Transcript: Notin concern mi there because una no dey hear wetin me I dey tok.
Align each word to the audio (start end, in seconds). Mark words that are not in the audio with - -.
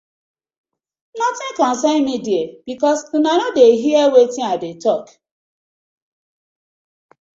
Notin 1.21 1.51
concern 1.57 2.03
mi 2.05 2.15
there 2.27 2.55
because 2.69 3.01
una 3.19 3.33
no 3.41 3.47
dey 3.57 3.71
hear 3.83 4.05
wetin 4.13 4.37
me 4.45 4.49
I 4.53 4.55
dey 4.63 4.75
tok. 4.83 5.05